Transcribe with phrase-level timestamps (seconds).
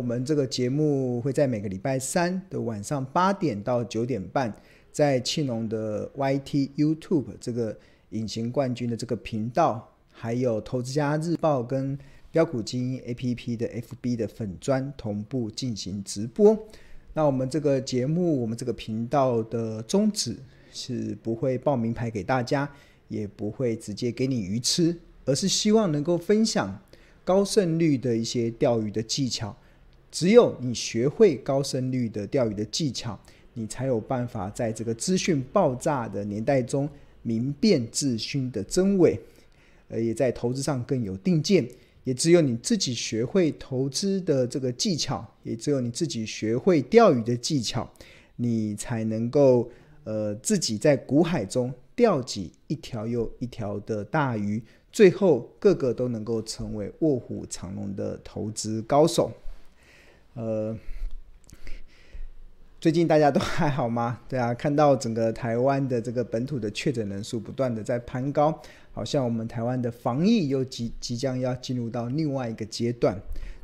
[0.00, 4.50] 我们这个节目会在每个礼拜三的晚上八点到九点半，
[4.90, 7.76] 在庆农的 YT YouTube 这个
[8.08, 11.98] 隐形冠军的这个频道，还有投资家日报跟
[12.30, 16.58] 标股精英 APP 的 FB 的粉专同步进行直播。
[17.12, 20.34] 那我们这个节目，我们这个频道的宗旨
[20.72, 22.66] 是不会报名牌给大家，
[23.08, 26.80] 也不会直接给你鱼吃，而是希望能够分享
[27.22, 29.54] 高胜率的一些钓鱼的技巧。
[30.10, 33.18] 只有你学会高胜率的钓鱼的技巧，
[33.54, 36.88] 你才有办法在这个资讯爆炸的年代中
[37.22, 39.18] 明辨资讯的真伪，
[39.88, 41.66] 而也在投资上更有定见。
[42.04, 47.88] 也只有你自己学会投资的这个技巧，也只有你自己学会钓鱼的技巧，
[48.36, 49.70] 你才能够
[50.04, 59.30] 呃自己在股海中钓起一条又一条的大鱼，最后个个都能够成为卧虎藏龙的投资高手。
[60.34, 60.76] 呃，
[62.80, 64.20] 最近大家都还好吗？
[64.28, 68.60] 对啊，看到整个台湾的这个本土的确诊人数不断的在攀高。
[68.92, 73.16] 好像我们台湾的防疫又即即将要进入到另外一个阶段，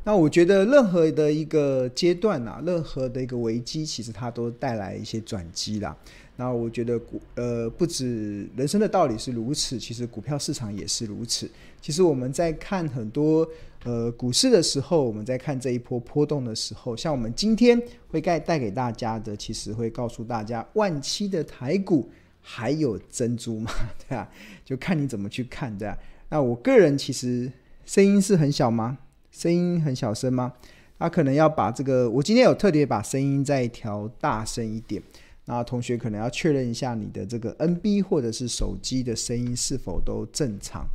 [0.05, 5.95] 那我觉得任何的一个阶段啊，任何的一个危机，其实它都带来一些转机啦。
[6.37, 11.51] 那我觉得股呃不止人生的道理是如此，其实股票市场也是如此。
[11.81, 13.47] 其实我们在看很多
[13.87, 22.11] 呃股市的时候，我们在看这一波波动的时候，像我们今天会带带给大家的，其实会告诉大家万七的台股。
[22.49, 23.69] 还有珍珠吗，
[24.09, 24.31] 对啊，
[24.65, 25.99] 就看你怎么去看，对啊。
[26.29, 27.51] 那我个人其实
[27.85, 28.99] 声音是很小吗？
[29.33, 30.53] 声音很小声吗？
[30.99, 35.03] 那可能要把这个，我今天有特别把声音再调大声一点。
[35.47, 40.87] 那同学可能要确认一下你的这个 NB 或者是手机的声音是否都正常。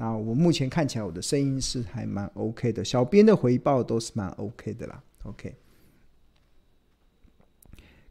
[0.00, 5.02] 那我目前看起来我的声音是还蛮 OK 的，小编的回报都是蛮 OK 的啦。
[5.24, 5.54] OK，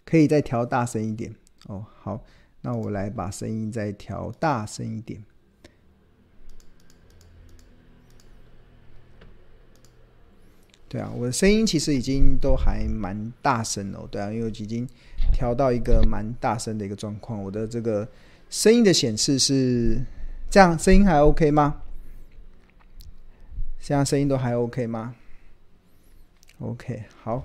[0.06, 1.34] 可以再调大声一点
[1.66, 1.84] 哦。
[2.02, 2.24] 好。
[2.62, 5.24] 那我来把声音再调大声一点。
[10.90, 14.06] 对啊，我的声音其实已经都还蛮大声了。
[14.12, 14.86] 对啊，因为已经
[15.32, 17.42] 调到一个蛮大声的一个状况。
[17.42, 18.06] 我的这个
[18.50, 19.98] 声音的显示是
[20.50, 21.82] 这样，声音还 OK 吗？
[23.80, 25.16] 现在声音都还 OK 吗
[26.60, 27.44] ？OK，好，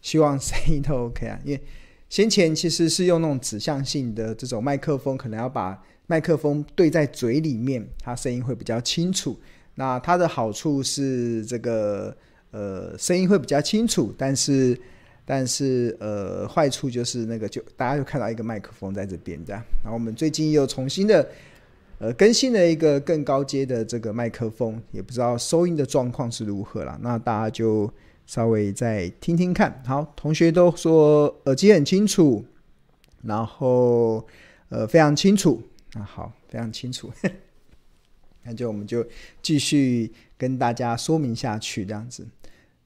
[0.00, 1.62] 希望声音都 OK 啊，因为。
[2.08, 9.36] 先前其实是用那种指向性的这种麦克风，可能要把麦克风对在嘴里面，它声音会比较清楚。
[9.74, 12.16] 那它的好处是这个
[12.52, 14.80] 呃声音会比较清楚，但是
[15.24, 19.60] 但是呃坏处就是那个就大家就看到一个麦克风在这边这样。
[19.82, 21.28] 然后我们最近又重新的
[21.98, 26.98] 呃更新了一个更高阶的这个麦克风，也不知道收音的状况是如何啦。
[27.02, 27.90] 那大家就。
[28.28, 32.44] 稍微再听听看，好，同学都说耳机很清楚，
[33.22, 34.26] 然后
[34.68, 35.62] 呃非常清楚，
[35.94, 37.08] 那好，非常清楚，
[38.42, 39.06] 那就我们就
[39.40, 42.26] 继续跟大家说明下去这样子。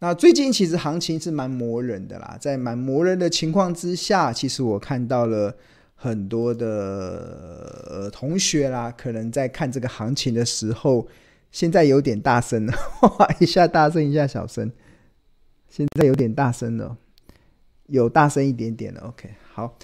[0.00, 5.56] 那最近其实行情是蛮磨人的啦，在蛮磨人的情况之下，其实我看到了
[6.02, 11.06] 很多的同学啦，可能在看这个行情的时候，
[11.52, 12.72] 现在有点大声了，
[13.18, 14.72] 哇 一下大声，一下小声。
[15.68, 16.96] 现在有点大声了，
[17.88, 19.02] 有大声一点点了。
[19.02, 19.76] OK，好，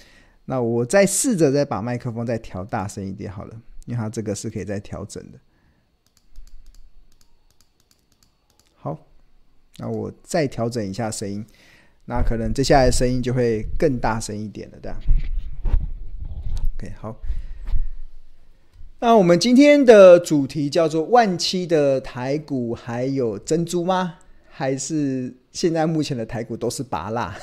[0.45, 5.37] 那我再试着再把麦克风再调大声一点好了，因为它这个是可以再调整的。
[8.73, 8.97] 好，
[9.77, 11.45] 那我再调整一下声音，
[12.05, 14.97] 那可能接下来声音就会更大声一点了，这样。
[16.77, 17.15] OK，好。
[18.99, 24.15] 那我们今天的主题叫做万七的台股还有珍珠吗？
[24.47, 27.35] 还是现在目前的台股都是拔蜡，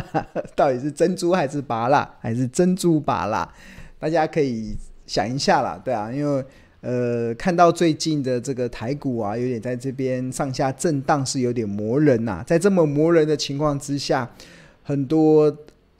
[0.56, 3.50] 到底是珍珠还是拔蜡，还是珍珠拔蜡？
[3.98, 4.76] 大家可以
[5.06, 6.44] 想一下啦，对啊，因为
[6.80, 12.42] 呃，看到最近的这个台股啊，有点在这边上下震荡，是有点磨人呐。
[12.46, 14.30] 在这么磨人的情况之下，
[14.82, 15.54] 很多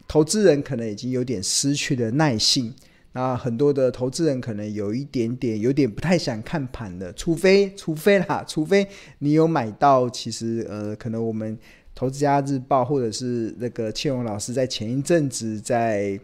[0.08, 2.74] 投资人可能已经有点失去了耐性。
[3.12, 8.86] 那很多的投资人可能有一点点，有点不太想看盘的，除非，除非啦，除非
[9.18, 11.58] 你有买到，其实呃，可能我们
[11.94, 16.18] 投资家日报或者是那个庆荣老师在前一阵子在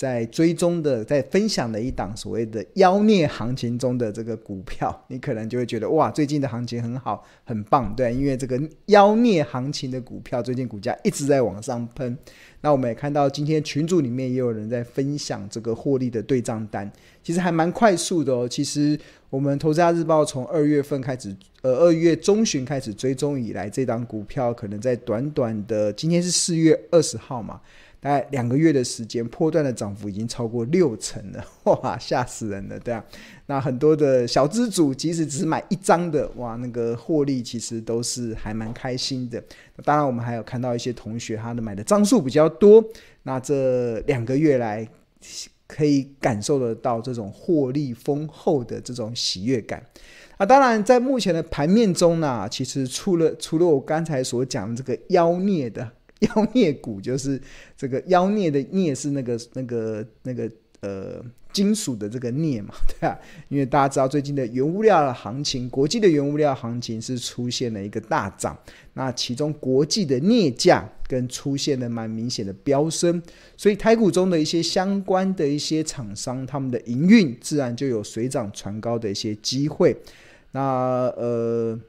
[0.00, 12.16] 在追踪的、在分享的一档所谓的妖孽行情中的这个股票，你可能就会觉得哇，最近的行情很好，很棒，对，因为这个妖孽行情的股票最近股价一直在往上喷。
[12.62, 16.90] 那我们也看到今天群组里面也有人在分享这个获利的对账单，
[17.22, 18.48] 其实还蛮快速的哦。
[18.48, 18.98] 其实
[19.28, 27.60] 我们投资家日报从二月份开始，呃，二月中旬开始追踪以来，这档股票可能在短短的今天是四月二十号嘛。
[28.02, 31.44] 大概两个月的时间，波段的涨幅已经超过六成了，
[31.82, 33.04] 哇，吓死人了，对啊。
[33.44, 39.42] 那很多的小资主，即使只买一张的，哇，那个获利其实都是还蛮开心的。
[39.84, 42.82] 当然，我们还有看到一些同学，他的买的张数比较多，
[43.24, 44.88] 那这两个月来
[45.66, 49.84] 可以感受得到这种获利丰厚的这种喜悦感。
[50.38, 55.86] 啊，当然，在目前的盘面中呢，其实除了除了我刚才所讲的这个妖孽的。
[56.28, 57.40] 妖孽股就是
[57.76, 60.50] 这个妖孽的孽是那个那个那个
[60.80, 63.18] 呃金属的这个镍嘛， 对啊，
[63.48, 68.56] 因为大家知道最近的原物料的行情，国际的原物料行情是出现了一个大涨，
[68.92, 73.20] 那其中国际的镍价跟出现了蛮明显的飙升，
[73.56, 79.96] 所以台股中的一些相关的一些厂商，他们的营运自然就有水涨船高的一些机会，
[80.52, 80.60] 那
[81.16, 81.80] 呃。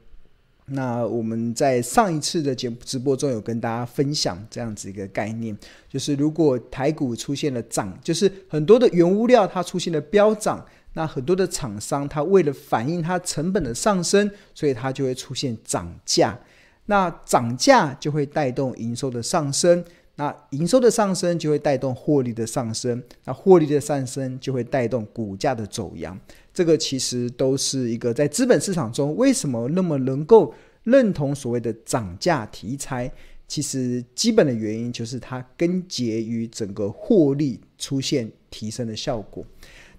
[0.74, 5.56] 那我们在上一次的节目直播中有跟大家分享这样子一个概念，
[5.88, 10.64] 就是如果台股出现了涨，就是很多的原物料它出现了飙涨，
[10.94, 16.38] 那很多的厂商它为了反映它成本的上升，所以它就会出现涨价，
[16.86, 19.84] 那涨价就会带动营收的上升。
[20.16, 26.18] 那营收的上升就会带动获利的上升，那获利的上升就会带动股价的走扬。
[26.52, 30.52] 这个其实都是一个在资本市场中为什么那么能够
[30.84, 33.10] 认同所谓的涨价题材，
[33.48, 39.44] 其实基本的原因就是它根结于整个获利出现提升的效果。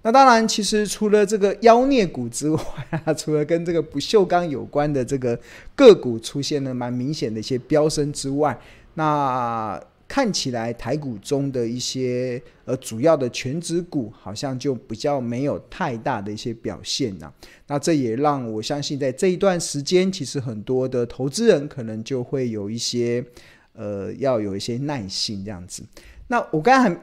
[0.03, 2.59] 那当然，其实除了这个妖孽股之外，
[3.17, 5.39] 除了跟这个不锈钢有关的这个
[5.75, 8.59] 个股出现了蛮明显的一些飙升之外，
[8.95, 9.81] 那
[10.13, 17.33] 看起来台股中的一些呃主要的全值股好像就比较没有太大的一些表现呐、啊，
[17.65, 23.25] 那这也让我相信在这一段时间，其实很多的投资人可能就会有一些
[23.73, 25.83] 呃要有一些耐心这样子。
[26.27, 27.01] 那我刚才还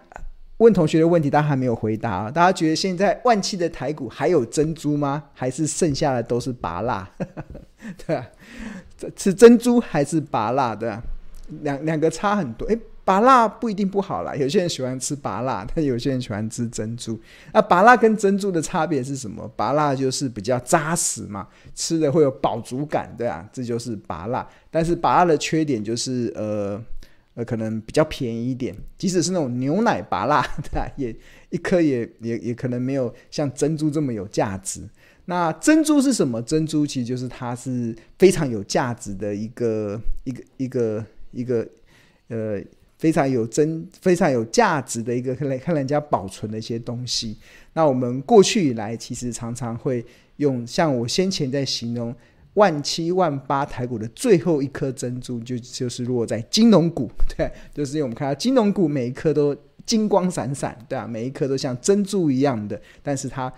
[0.58, 2.30] 问同学的问题，大家还没有回答啊？
[2.30, 5.24] 大家觉得现在万七的台股还有珍珠吗？
[5.34, 7.10] 还是剩下的都是拔蜡？
[8.06, 8.24] 对啊，
[9.16, 10.76] 是珍珠还是拔蜡？
[10.76, 10.96] 对，
[11.62, 17.18] 两两个差很多诶芭乐不一定不好啦，有些人喜欢吃芭乐， 但有些人喜欢吃珍珠。
[17.52, 19.50] 那芭乐跟珍珠的差别是什么？
[19.56, 24.46] 芭乐就是比较扎实嘛，吃的会有饱足感，对啊，这就是芭乐。
[24.70, 26.80] 但是芭乐的缺点就是，呃
[27.34, 31.14] 呃，可能比较便宜一点，即使是那种牛奶芭乐， 对啊，也
[31.48, 34.82] 一颗也也也可能没有像珍珠这么有价值。
[35.24, 36.40] 那珍珠是什么？
[36.42, 41.66] 珍珠其实就是它是非常有价值的一个一个一个一个
[42.28, 42.62] 呃。
[43.00, 47.34] 非常有真、非常有价值的一个看来看人家保存的一些东西。
[47.72, 50.04] 那我们过去以来，其实常常会
[50.36, 52.14] 用像我先前在形容
[52.52, 59.56] 万七万八台股的最后一颗珍珠，就就是落在金融股， 对，就是因为我们看到金融股每一颗都
[59.86, 63.50] 金光闪闪，对啊，每一颗都像珍珠一样的，但是它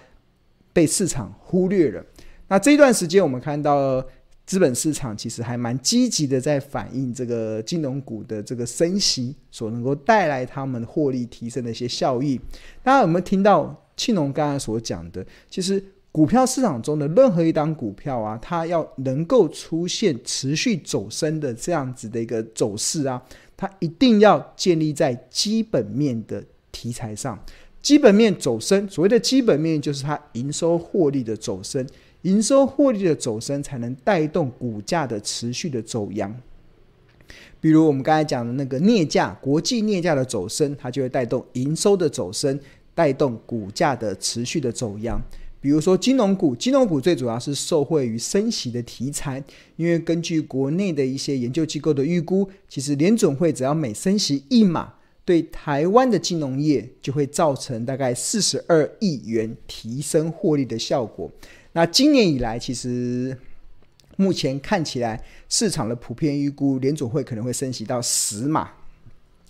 [0.73, 2.01] 被市场忽略了。
[2.47, 4.07] 那这段时间，我们看到。
[4.53, 12.39] 资本市场其实还蛮积极的，在反映这个金融股的这个升息所能够带来他们获利提升的一些效益。
[12.83, 15.25] 大家有没有听到庆隆刚才所讲的？
[15.49, 23.23] 其实股票市场中的任何一档股票啊，它要能够出现持续走升的这样子的一个走势啊，
[23.57, 27.43] 它一定要建立在基本面的题材上。
[27.81, 31.87] 基本面走升，所谓的基本面就是它营收获利的走升。
[32.23, 36.35] 营收获利的走升，才能带动股价的持续的走扬。
[37.61, 42.59] 比如我们刚才讲的那个镍价，国际镍价的走升，它就会带动营收的走升，
[42.95, 45.21] 带动股价的持续的走扬。
[45.61, 49.43] 比如说金融股，金融股最主要是受惠于升息的题材，
[49.77, 61.31] 因为根据国内的一些研究机构的预估，其实联准会只要每升息一码，对台湾的金融业就会造成大概四十二亿元提升获利的效果。
[61.73, 63.37] 那今年以来，其实
[64.17, 68.71] 目前看起来，市场的普遍预估联总会可能会升息到十码。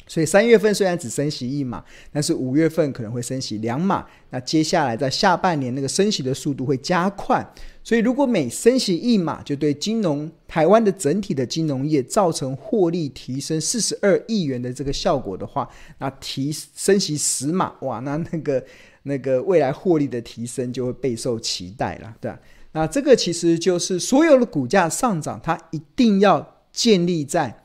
[0.09, 4.05] 所以三月份虽然只升息一码，但是五月份可能会升息两码。
[4.31, 7.45] 那接下来在下半年那个升息的速度会加快。
[7.85, 18.63] 所以如果每升息一码，就对金融台湾的整体的金融业造成获利提升四十二亿元的这个效果的话，那提升息十码，哇，那那个
[19.03, 22.39] 那个未来获利的提升就会备受期待了，对吧？
[22.73, 27.59] 那这个其实就是所有的股价上涨，它一定要建立在。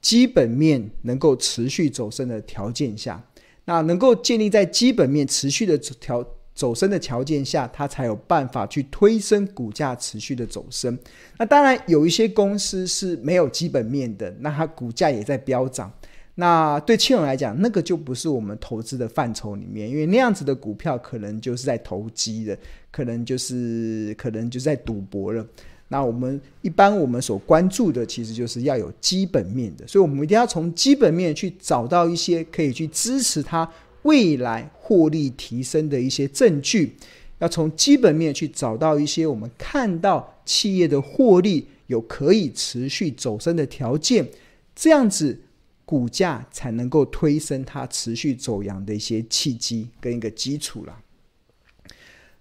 [0.00, 3.24] 基本面能够持续走升的条件下，
[3.66, 6.26] 那能够建立在基本面持续的条
[6.56, 10.98] 走升的条件下，它才有办法去推升股价持续的走升。
[11.38, 15.92] 那当然有一些公司是没有基本面的，那它股价也在飙涨。
[16.36, 22.56] 那对庆隆来讲，那个就不是我们投资的范畴里面，因为那样子的股票可能就是在投机的，
[22.90, 25.46] 可能就是可能就是在赌博了。
[25.88, 33.70] 那我们一般我们所关注的，其实就是要有基本面的，所以我们一定要从基本面去找到一些可以去支持它
[34.04, 36.96] 未来获利提升的一些证据，
[37.40, 44.26] 要从基本面去找到一些我们看到企业的获利有可以持续走升的条件，
[44.74, 45.38] 这样子
[45.92, 50.98] 股价才能够推升它持续走阳的一些契机跟一个基础了。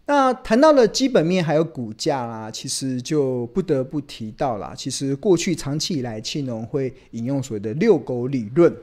[0.05, 4.73] 那谈到了基本面还有股价啦，其实就不得不提到啦。
[4.73, 8.73] 其实过去长期以来，庆农会引用所谓的“遛狗理论”。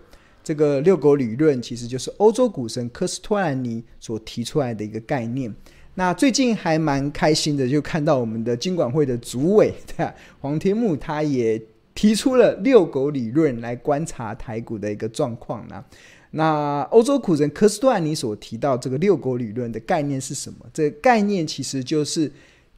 [0.45, 5.51] 这个“遛狗理论”其实就是欧洲股神科斯托兰尼所提出来的一个概念。
[5.95, 11.59] 那最近还蛮开心的，就看到我们的金管会的主委对，黄天木他也
[11.99, 15.85] 提出了“遛狗理论”来观察台股的一个状况呢。
[16.31, 20.59] 那欧洲股神科斯托尼所提到这个遛狗理论的概念是什么？
[20.73, 22.31] 这个概念其实就是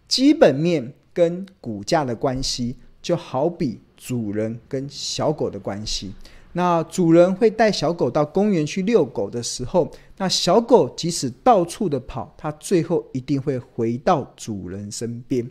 [0.09, 6.15] 基本面跟股价的关系，就好比主人跟小狗的关系。
[6.55, 15.49] 那主人会带小狗到公园去遛狗的时候，那小狗即使到处的跑，它最后一定会回到主人身边。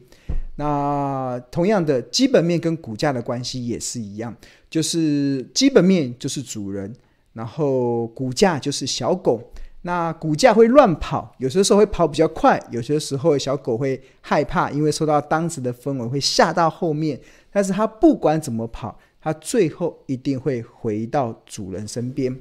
[0.57, 4.31] 那同样的，基本面跟股价的关系也是一样，
[4.69, 6.93] 就是基本面就是主人。
[7.33, 9.41] 然后股价就是小狗，
[9.81, 17.19] 那股价会乱跑，有些时候会跑比较快，有些时候小狗会害怕，因为受到当时的氛围会吓到后面。
[17.51, 22.39] 但是它不管怎么跑，它最后一定会回到主人身边。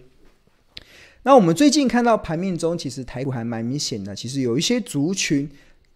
[1.23, 5.49] 那我们最近看到盘面中，其实台股还蛮明显的，其实有一些族群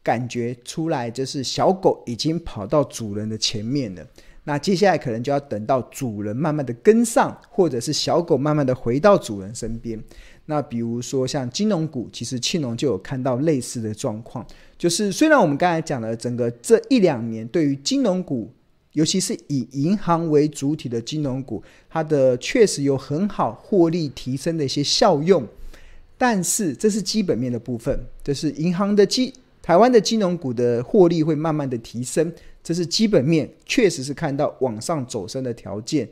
[0.02, 4.06] 感觉出来，就是小狗已经跑到主人的前面了。
[4.44, 9.96] 那接下来可能就要等到主人慢慢的跟上，或者是小狗慢慢的回到主人身边。
[10.46, 14.44] 那比如说像金融股，其实庆隆就有看到类似的状况，
[14.76, 18.52] 就是虽然我们刚才讲了整个这一两年对于金融股，
[18.92, 25.46] 尤其是以银行为主体的金融股，它的确实有很好获利提升的一些效用，
[26.18, 29.32] 但是这是基本面的部分，这是银行的基
[29.62, 32.32] 台湾的金融股的获利会慢慢的提升。
[32.64, 36.08] 这是基本面，确实是看到往上走升的条件，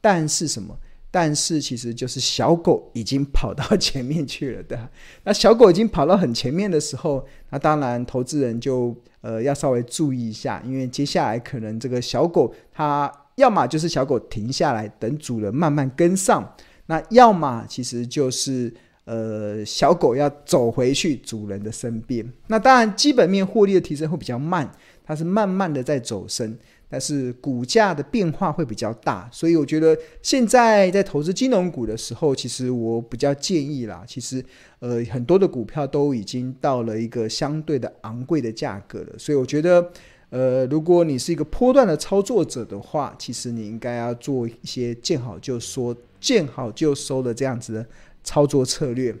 [0.00, 0.74] 但是什么？
[1.10, 4.88] 但是其实就是小狗已经跑到前面去了，的？
[5.24, 16.54] 那小狗已经跑到很前面的时候，那当然投资人就呃要稍微注意一下，因为接下来可能这个小狗它要么就是小狗停下来等主人慢慢跟上，
[16.86, 18.72] 那要么其实就是
[19.04, 22.24] 呃小狗要走回去主人的身边。
[22.46, 24.70] 那当然基本面获利的提升会比较慢。
[25.02, 26.56] 它是慢慢的在走升，
[26.90, 34.44] 但是股价的变化会比较大，所以我觉得现在在投资金融股的时候，其实我比较建议啦，其实
[34.80, 39.90] 呃很多的股票都已经到了一个相对的昂贵的价格了，所以我觉得
[40.30, 47.86] 呃如果你是一个波段的操作者的话，其实你应该要做一些见好就收、见好就收的这样子的
[48.24, 49.14] 操作策略。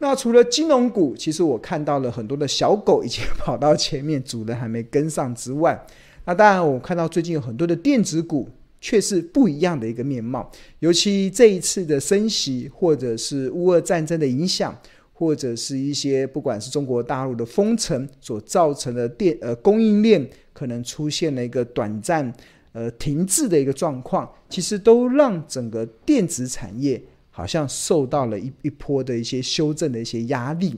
[0.00, 5.84] 那除了金融股，其实我看到了很多的小狗已经跑到前面，主人还没跟上之外，
[6.28, 8.46] 那当然我看到最近有很多的电子股
[8.82, 10.50] 却是不一样的一个面貌。
[10.80, 14.78] 尤其这一次的升息，或者是乌俄战争的影响，
[15.14, 22.30] 或者是一些不管是中国大陆的封城所造成的电呃供应链可能出现了一个短暂
[22.72, 27.02] 呃停滞的一个状况，其实都让整个电子产业。
[27.30, 30.74] 好像受到了一一波的一些修正的一些压力，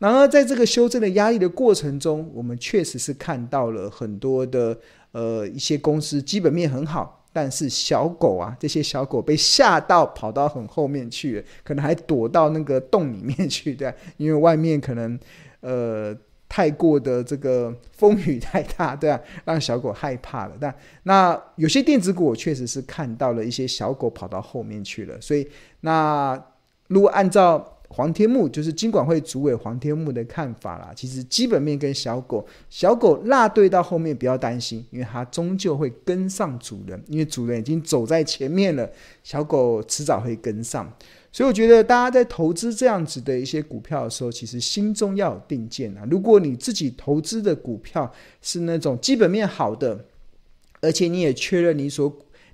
[0.00, 4.76] 然而在这个修正的压力的过程中，我们确实是看到了很多的
[5.12, 15.16] 呃一些公司基本面很好，但是小狗啊这些小狗被吓到跑到很后面去，可能还躲到那个洞里面去，对，因为外面可能
[15.60, 16.16] 呃
[16.48, 20.56] 太过的这个风雨太大，对啊，让小狗害怕了。
[20.60, 25.20] 但那有些电子股，我确实是看到了一些小狗跑到后面去了。
[25.20, 25.46] 所以，
[25.82, 26.42] 那
[26.88, 38.88] 如果按照黄天木就是金管会主委黄天木的看法啦，其实基本面跟小狗，小狗落队到后面不要担心，因为它终究会跟上主人，因为主人已经走在前面了，
[39.24, 40.90] 小狗迟早会跟上。
[41.32, 46.06] 所以我觉得大家在投资这样子的一些股票的时候，其实心中要有定见啊。
[46.08, 48.08] 如果你自己投资的股票
[48.40, 50.06] 是那种基本面好的，
[50.80, 52.08] 而且你也确认你所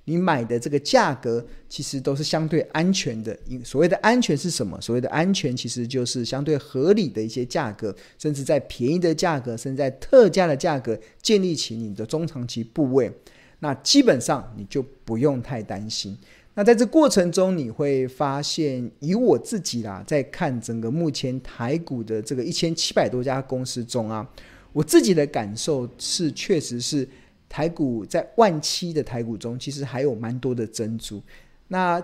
[0.09, 3.37] 你买的这个价格其实都是相对安全的。
[3.61, 4.79] 所谓的安全是什么？
[4.79, 13.11] 所谓的安全其实就是相对合理的一些价格，甚至在便宜的价格，甚至在特价的价格建立起你的中长期部位，
[13.59, 16.17] 那基本上你就不用太担心。
[16.53, 24.25] 那在这过程中，你会发现，以我自己啦，在看整个目前台股的这个一千七百多家公司中啊，
[24.71, 27.05] 我自己的感受是，确实是。
[27.49, 31.21] 台股在万七的台股中，其实还有蛮多的珍珠。
[31.67, 32.01] 那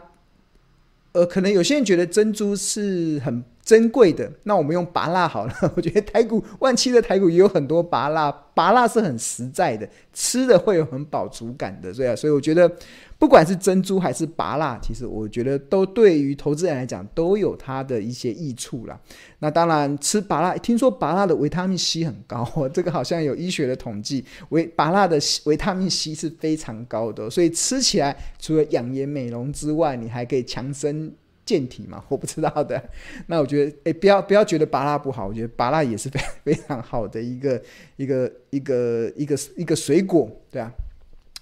[1.12, 5.53] 呃，可能有些人觉得珍珠是很珍贵的，那我们用芭乐好了。
[5.75, 11.93] 我觉得台骨万七的台骨也有很多芭乐，芭乐是很实在的，吃的会有很饱足感的。
[11.93, 12.72] 所以啊，所以我觉得。
[13.20, 19.00] 不管是珍珠还是芭乐，其实我觉得都对于投资人来讲都有它的一些益处啦。
[19.39, 31.10] 那当然，吃芭乐，听说芭乐的维他命 C 很高， 这个好像有医学的统计，维芭乐的维他命 C 是非常高的，所以吃起来除了养颜美容之外，你还可以强身
[31.45, 32.03] 健体嘛？
[32.09, 32.81] 我不知道的。
[33.27, 37.62] 那我觉得，哎，不要不要觉得芭乐不好，我觉得芭乐也是非 非常好的一个
[37.97, 40.71] 一个一个一个一个水果，对啊。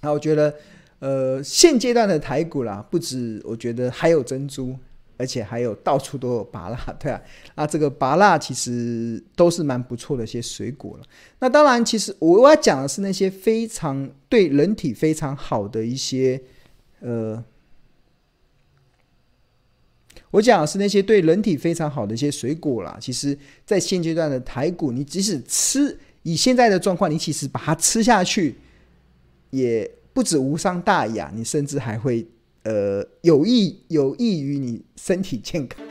[0.02, 0.54] 那我觉得。
[1.02, 4.76] 呃，现阶段的台股啦，不止我觉得还有珍珠，
[5.18, 7.20] 而且还有到处都有芭乐，对啊。
[7.56, 11.04] 那这个芭乐其实都是蛮不错的一些水果了。
[11.40, 16.40] 那当然，其实我要讲的是那些非常对人体非常好的一些，
[17.00, 17.44] 呃，
[20.32, 22.98] 我讲的是那些对人体非常好的一些水果啦。
[23.00, 28.56] 其实，在现阶段的台股，你即使吃，以现在的状况，你其实把它吃下去，
[29.52, 29.90] 也。
[30.14, 32.28] 不止无伤大雅，你甚至还会
[32.64, 35.91] 呃有益有益于你身体健康。